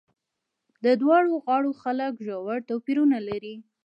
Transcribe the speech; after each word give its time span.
د 0.83 0.85
دواړو 1.01 1.31
غاړو 1.43 1.71
خلک 1.81 2.13
ژور 2.25 2.59
توپیرونه 2.69 3.17
لري. 3.29 3.55